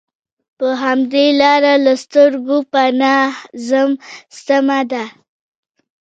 [0.57, 3.25] پر همدې لاره له سترګو پناه
[3.67, 3.91] ځم،
[4.45, 5.03] سمه ده.